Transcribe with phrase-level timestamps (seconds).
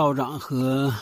[0.00, 0.94] 道长和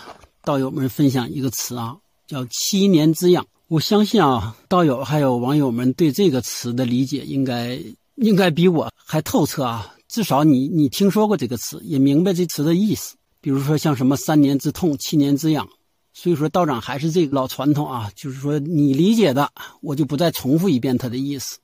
[0.43, 3.47] 道友们分享一个词啊，叫“七年之痒”。
[3.69, 7.81] 我相信啊，道友还有网友们对这个词的理解，应该
[8.17, 9.95] 应该比我还透彻啊。
[10.09, 13.15] 至少你你听说过这个词，也明白这词的意思。
[13.41, 15.69] 比如说像什么“三年之痛，七年之痒”。
[16.13, 21.59] 所以说，道长还是这个老传统啊，就是说你理解的，我就不再重复一遍他的意思。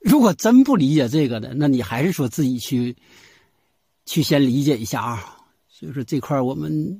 [0.00, 2.96] 如果真不理解这个的，那你还是说自己去
[4.06, 5.36] 去先理解一下啊。
[5.82, 6.96] 所以说这块我们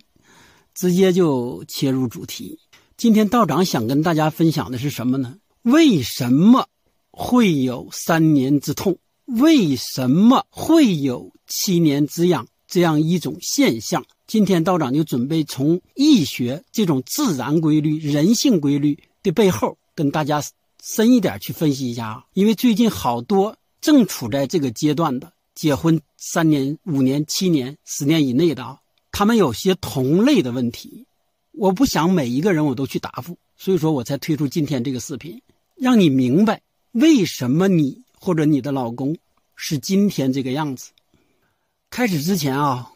[0.75, 2.59] 直接就切入主题。
[2.97, 5.37] 今天道长想跟大家分享的是什么呢？
[5.63, 6.67] 为什么
[7.13, 8.99] 会有三年之痛？
[9.27, 12.45] 为什么会有七年之痒？
[12.67, 14.05] 这样一种现象？
[14.27, 20.43] 今天道长就准备从易学这种自然规律、人性规律的背后，跟大家
[20.83, 22.25] 深一点去分析一下啊。
[22.33, 28.79] 因为最近好多正处在这个阶段的结婚三年、五年、七年、十年以内的啊。
[29.11, 31.07] 他们有些同类的问题，
[31.53, 35.41] 我不想每一个人我都去答复，所以说我才推出今天这个视频，
[35.77, 39.17] 让你明白为什么你或者你的老公
[39.55, 40.93] 是今天这个样子。
[41.91, 42.91] 开始之前啊，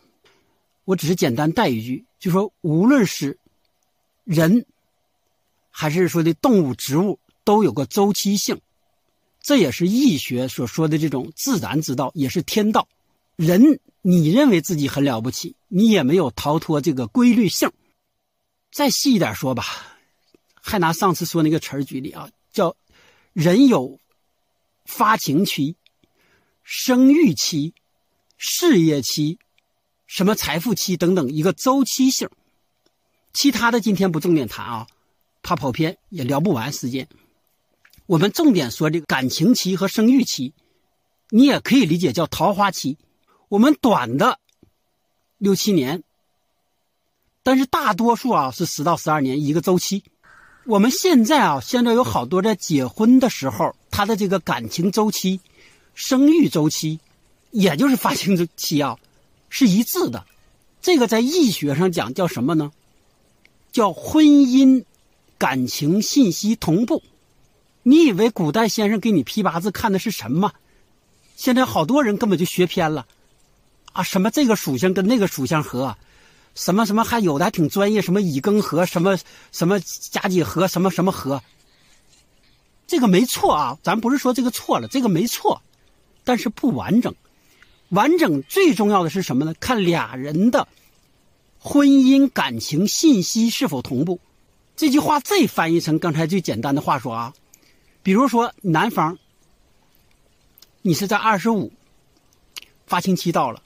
[0.86, 3.38] 我只是简单带一句，就说无论是
[4.24, 4.64] 人，
[5.70, 8.58] 还是说的动物、植物，都有个周期性，
[9.46, 12.88] 这也是易学所说的这种自然之道，也是天道。
[13.36, 17.70] 人，你认为自己很了不起，你也没有逃脱这个规律性。
[18.72, 19.64] 再细一点说吧，
[20.60, 22.74] 还拿上次说那个词儿举例啊，叫
[23.34, 24.00] 人有
[24.84, 25.76] 发情期、
[26.64, 27.72] 生育期、
[28.36, 29.38] 事业期、
[30.08, 32.28] 什么财富期等等一个周期性。
[33.32, 34.88] 其他的今天不重点谈啊，
[35.40, 37.08] 怕跑偏也聊不完时间。
[38.06, 40.52] 我们重点说这个感情期和生育期，
[41.30, 42.96] 你也可以理解叫桃花期。
[43.48, 44.38] 我们短的
[45.38, 46.04] 六七年，
[47.42, 50.04] 但是大多数啊是十到十二年一个周期。
[50.66, 55.40] 我们现在啊，现在有好多在结婚的时候，他的这个感情周期、
[55.94, 57.00] 生育周期，
[57.50, 58.98] 也就是发情周期啊，
[59.48, 60.26] 是一致的。
[60.80, 62.70] 这个在易学上讲叫什么呢？
[63.72, 64.84] 叫婚姻
[65.38, 67.02] 感情信息同步。
[67.88, 70.52] 你以为古代先生给你批八字看的是什么？
[71.36, 73.06] 现在好多人根本就学偏了。
[73.92, 75.96] 啊，什么这个属相跟那个属相合，
[76.56, 79.16] 什么什么还有的还挺专业，什么乙庚合，什么
[79.52, 81.40] 什么甲己合，什么什么合。
[82.88, 85.62] 这个没错啊，咱不是说这个错了，这个没错，
[86.24, 87.14] 但是不完整。
[87.90, 89.54] 完整最重要的是什么呢？
[89.60, 90.66] 看俩人的
[91.60, 94.18] 婚姻感情信息是否同步。
[94.74, 97.32] 这句话再翻译成刚才最简单的话说啊，
[98.06, 99.18] 比如说男方，
[100.80, 101.72] 你是在二十五，
[102.86, 103.60] 发情期到了。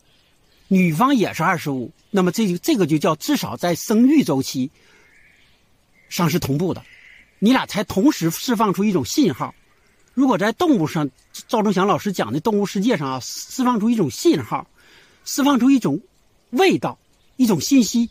[0.67, 4.71] 女方也是二十五，那么这就这个就叫至少在生育周期
[6.09, 6.83] 上是同步的，
[7.39, 9.55] 你俩才同时释放出一种信号。
[10.15, 11.11] 如果在动物上，
[11.47, 14.67] 赵忠祥老师讲的动物世界上啊，释放出一种信号，
[15.27, 16.01] 释放出一种
[16.53, 16.99] 味道，
[17.37, 18.09] 一种信息，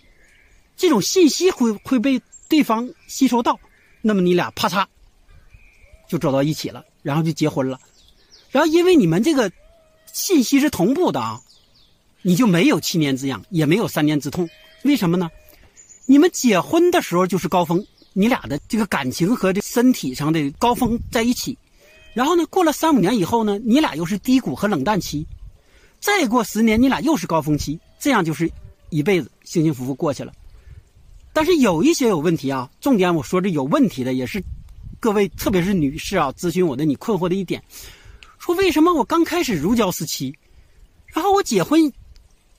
[0.78, 3.60] 这种信息会会被对方吸收到，
[4.04, 4.86] 那么你俩啪嚓
[6.10, 7.80] 就走到一起了，然后就结婚了。
[8.50, 9.50] 然后因为你们这个
[10.12, 11.40] 信息是同步的啊。
[12.22, 14.46] 你就没有七年之痒，也没有三年之痛，
[14.84, 15.30] 为什么呢？
[16.06, 17.82] 你们结婚的时候就是高峰，
[18.12, 21.58] 你俩的这个感情和这身体上的高峰在一起，
[22.14, 25.26] 然后呢，过了三五年以后呢，你俩又是低谷和冷淡期，
[26.02, 28.52] 再过十年，你俩又是高峰期，这样就是
[28.90, 30.34] 一辈子幸幸福福过去了。
[31.32, 34.44] 但是有一些有问题啊，重点我说这有问题的也是
[35.00, 37.64] 各位，特别是女士啊，咨询我的你困惑的一点，
[38.38, 40.38] 说为什么我刚开始如胶似漆，
[41.08, 41.92] 然后我结婚。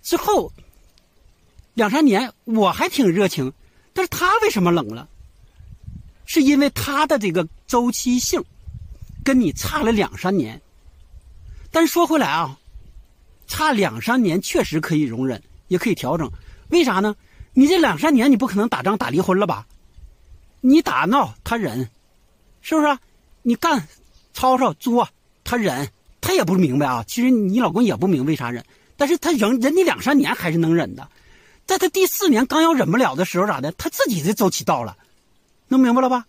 [0.03, 0.51] 之后
[1.75, 3.53] 两三年我还挺热情，
[3.93, 5.07] 但是他为什么冷了？
[6.25, 8.43] 是因为他的这个周期性
[9.23, 10.59] 跟你差了两三年。
[11.71, 12.59] 但说回来啊，
[13.47, 16.31] 差两三年确实可以容忍，也可以调整。
[16.71, 17.15] 为啥呢？
[17.53, 19.67] 你这两三年你不可能打仗打离婚了吧？
[20.63, 21.91] 你打闹他忍，
[22.63, 22.99] 是不是？
[23.43, 23.89] 你干
[24.35, 25.09] 吵吵作
[25.45, 25.89] 他忍，
[26.21, 27.05] 他也不明白啊。
[27.07, 28.65] 其实你老公也不明为啥忍。
[28.97, 31.09] 但是他忍忍你两三年还是能忍的，
[31.65, 33.73] 在他第四年刚要忍不了的时候咋的？
[33.73, 34.95] 他自己的周期到了，
[35.69, 36.27] 能明白了吧？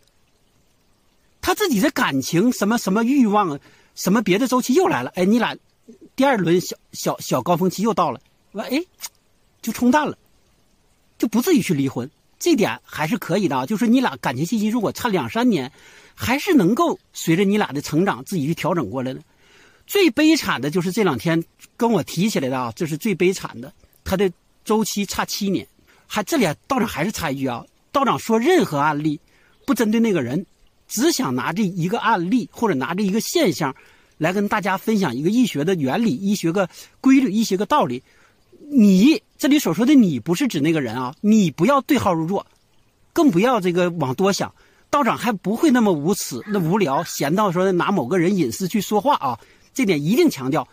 [1.42, 3.60] 他自己的感情什么什么欲望，
[3.94, 5.12] 什么别的周期又来了。
[5.16, 5.58] 哎，你俩
[6.16, 8.22] 第二轮小小小高峰期又到了，
[8.54, 8.82] 完哎，
[9.62, 10.18] 就冲淡了，
[11.18, 12.10] 就不至于去离婚。
[12.40, 15.72] 这点还是可以的啊，就是你俩感情信息如果差两三年，
[16.16, 19.20] 还是能够随着你俩的成长自己去调整过来的。
[19.88, 21.44] 最悲惨的就是这两天
[21.76, 23.74] 跟我提起来的啊，这是最悲惨的。
[24.04, 24.32] 他的
[24.64, 25.68] 周期差七年，
[26.08, 29.20] 还这里道长还是插一句啊，道长说任何案例
[29.66, 30.46] 不针对那个人，
[30.88, 33.76] 只想拿这一个案例或者拿这一个现象
[34.18, 36.70] 来跟大家分享一个医学的原理、医学个
[37.02, 38.02] 规律、医学个道理。
[38.70, 42.46] 你这里所说的你不是指那个人啊，你不要对号入座，
[43.12, 44.54] 更不要这个往多想。
[44.92, 49.40] 道长还不会那么无耻、那无聊，闲到说拿某个人隐私去说话啊！
[49.74, 50.68] 这点一定强调，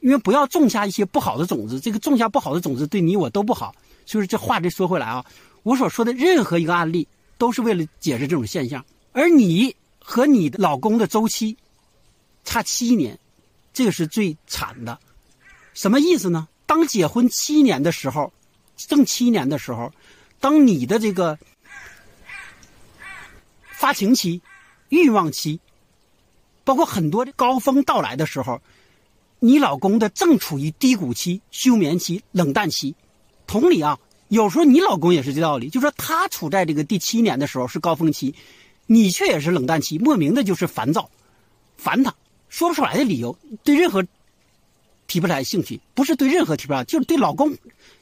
[0.00, 1.78] 因为不要种下一些不好的种子。
[1.78, 3.72] 这个种下不好的种子，对你我都不好。
[4.04, 5.24] 所以说这话这说回来啊，
[5.62, 7.06] 我所说的任何一个案例，
[7.38, 8.84] 都是为了解释这种现象。
[9.12, 11.56] 而你和你老公的周期
[12.42, 13.16] 差七年，
[13.72, 14.98] 这个是最惨的。
[15.74, 16.48] 什么意思呢？
[16.66, 18.32] 当结婚七年的时候，
[18.76, 19.92] 正七年的时候，
[20.40, 21.38] 当你的这个。
[23.80, 24.42] 发情期、
[24.90, 25.58] 欲望期，
[26.64, 28.60] 包括很多的高峰到来的时候，
[29.38, 32.94] 你老公的正处于低谷期、休眠期、冷淡期。
[33.46, 33.98] 同理啊，
[34.28, 38.34] 有时候你老公也是这道理，就说他处在这个第七年的时候是高峰期，
[38.84, 41.08] 你却也是冷淡期，莫名的就是烦躁，
[41.78, 42.14] 烦他
[42.50, 43.34] 说不出来的理由，
[43.64, 44.04] 对任何
[45.06, 47.56] 提不来兴趣，不是对任何提不来，就是对老公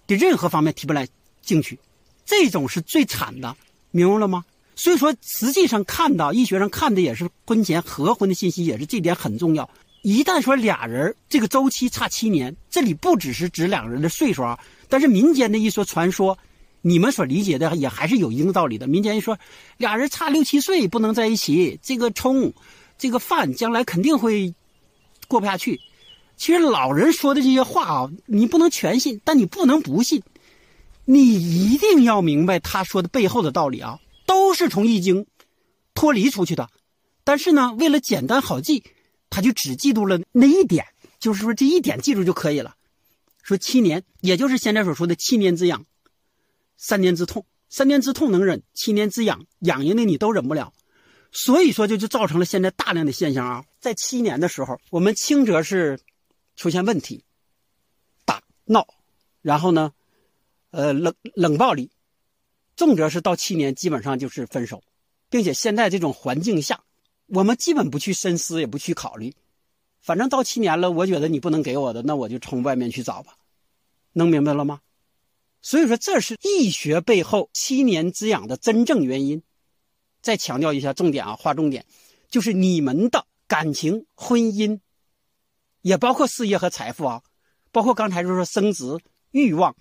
[0.08, 1.06] 对任何方面提不来
[1.42, 1.78] 兴趣，
[2.26, 3.56] 这种是最惨的，
[3.92, 4.44] 明白了吗？
[4.78, 9.68] 所以说，实际上看到医学上看的也是婚前合婚的信息，也是这点很重要。
[10.02, 14.56] 一旦说俩人这个周期差七年，这里不只是指两个人的岁数啊，
[14.88, 16.38] 但是民间的一说传说，
[16.80, 18.86] 你们所理解的也还是有一定道理的。
[18.86, 19.36] 民间一说
[19.78, 22.52] 俩人差六七岁不能在一起，这个冲，
[22.96, 24.54] 这个饭将来肯定会
[25.26, 25.80] 过不下去。
[26.36, 30.22] 其实老人说的这些话啊，你不能全信，但你不能不信，
[31.04, 33.98] 你一定要明白他说的背后的道理啊。
[34.28, 35.26] 都是从易经
[35.94, 36.68] 脱离出去的，
[37.24, 38.84] 但是呢，为了简单好记，
[39.30, 40.84] 他就只记住了那一点，
[41.18, 42.76] 就是说这一点记住就可以了。
[43.42, 45.86] 说七年，也就是现在所说的七年之痒，
[46.76, 50.74] 三年之痛，三年之痛能忍，七年之痒，痒痒的你都忍不了。
[51.32, 55.98] 所以说，就就造成了现在大量的现象啊，在七年的时候，我们轻则是
[56.54, 57.24] 出现问题，
[58.26, 58.86] 打闹，
[59.40, 59.92] 然后呢，
[60.70, 61.90] 呃，冷冷暴力。
[62.78, 64.84] 重则是到七年，基本上就是分手，
[65.28, 66.80] 并且现在这种环境下，
[67.26, 69.34] 我们基本不去深思，也不去考虑，
[70.00, 73.36] 反正到七年了，我觉得你不能给我的，那我就从外面去找吧，
[74.12, 74.80] 能明白了吗？
[75.60, 79.42] 所以说，这是易学背后七年之痒的真正原因。
[80.22, 81.84] 再强调一下重点啊，划重点，
[82.30, 84.78] 就是你们的感情、婚姻，
[85.82, 87.22] 也包括事业和财富啊，
[87.72, 88.98] 包括刚才就说升职、
[89.32, 89.74] 欲望、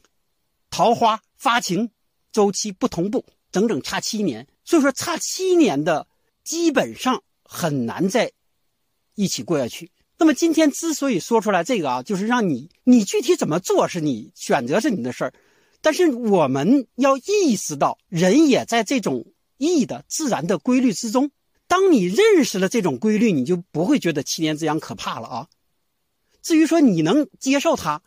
[0.72, 1.92] 桃花、发情。
[2.38, 6.06] 周期不同步，整整差七年，所以说差七年的
[6.44, 8.32] 基本上很难在
[9.16, 9.90] 一起过下去。
[10.20, 15.34] 那么今天之所以说出来这个啊，就是让你你具体怎么做是你选择是你的事儿，
[15.82, 19.26] 但是我们要意识到人也在这种
[19.58, 21.32] 易的自然的规律之中。
[21.68, 25.48] 当你认识了这种规律，你就不会觉得七年之痒可怕了啊。
[26.44, 28.04] 至于说你能接受它。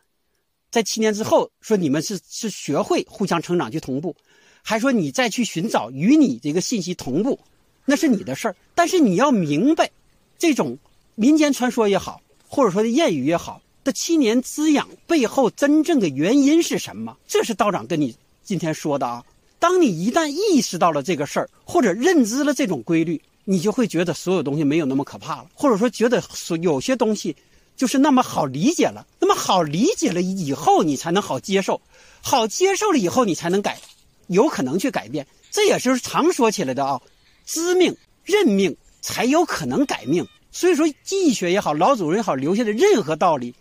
[0.70, 4.14] 在七年之后，说你们是是学会互相成长去同步，
[4.62, 7.38] 还说你再去寻找与你这个信息同步，
[7.84, 8.54] 那是你的事儿。
[8.74, 9.90] 但是你要明白，
[10.38, 10.78] 这种
[11.16, 17.16] 民间传说也好，或者说的谚语也好，的七年滋养背后真正的原因是什么？
[17.26, 19.24] 这是道长跟你今天说的啊。
[19.58, 27.34] 当你一旦意识到了这个事儿，或者认知了这种规律，你就会觉得所有东西没有那么可怕了，或者说觉得所有些东西。
[27.80, 31.80] 就是那么好理解了，那么好理解了以后，你才能好接受，
[32.20, 33.80] 好接受了以后，你才能改，
[34.26, 35.26] 有可能去改变。
[35.50, 37.00] 这也是常说起来的啊，
[37.46, 40.28] 知命认命才有可能改命。
[40.52, 43.54] 所以说，易学也好，老祖宗也好，留下的任何道理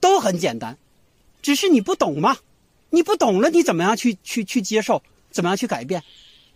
[0.00, 0.76] 都很简单，
[1.40, 2.36] 只是你不懂嘛。
[2.90, 5.00] 你不懂了，你怎么样去去去接受？
[5.30, 6.02] 怎么样去改变？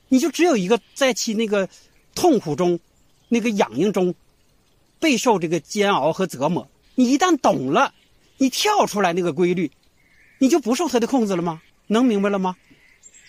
[0.09, 1.69] 你就只有一个在其那个
[2.17, 2.81] 痛苦中，
[3.29, 4.17] 那个痒痒中，
[4.99, 6.69] 备受这个煎熬和折磨。
[6.99, 7.95] 你一旦懂了，
[8.39, 9.71] 你跳出来那个规律，
[10.41, 11.63] 你就不受他的控制了吗？
[11.87, 12.57] 能明白了吗？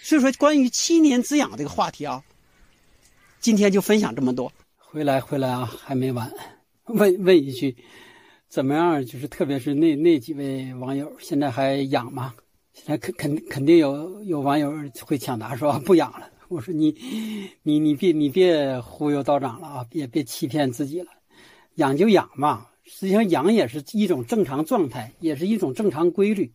[0.01, 2.23] 所以说，关于七年之痒这个话题啊，
[3.39, 4.51] 今天就分享这么多。
[4.75, 6.33] 回来，回来啊，还没完。
[6.85, 7.77] 问问一句，
[8.47, 9.05] 怎么样？
[9.05, 12.33] 就是特别是那那几位网友，现在还痒吗？
[12.73, 14.73] 现在肯肯肯定有有网友
[15.05, 16.27] 会抢答说不痒了。
[16.47, 16.95] 我说你
[17.61, 21.11] 你你别你别忽悠道长了啊，别别欺骗自己了，
[21.75, 22.65] 痒就痒嘛。
[22.91, 26.51] 实际上养也是一种正常状态，也是一种正常规律。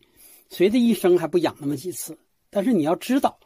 [0.49, 2.17] 谁的一生还不养那么几次？
[2.49, 3.39] 但是你要知道，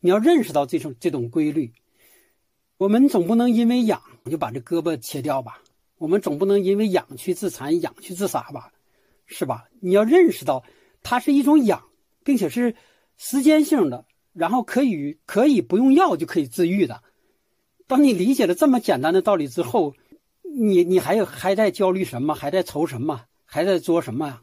[0.00, 1.70] 你要认识到这种这种规律。
[2.78, 5.62] 我们总不能因为痒就把这胳膊切掉吧？
[5.98, 8.72] 我们总不能因为痒去自残、痒去自杀吧？
[9.26, 9.66] 是吧？
[9.80, 10.64] 你要认识到，
[11.02, 11.84] 它是一种痒，
[12.24, 12.74] 并且是
[13.18, 17.02] 时间性的，然后可以可以不用药就可以治愈的。
[17.86, 19.94] 当你理解了这么简单的道理之后，
[20.58, 22.34] 你你还有还在焦虑什么？
[22.34, 23.22] 还在愁什么？
[23.44, 24.40] 还在做什么？